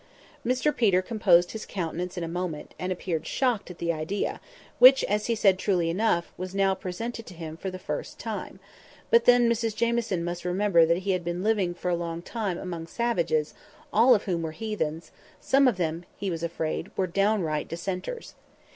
[0.43, 4.41] Mr Peter composed his countenance in a moment, and appeared shocked at the idea,
[4.79, 8.59] which, as he said truly enough, was now presented to him for the first time;
[9.11, 12.57] but then Mrs Jamieson must remember that he had been living for a long time
[12.57, 18.33] among savages—all of whom were heathens—some of them, he was afraid, were downright Dissenters.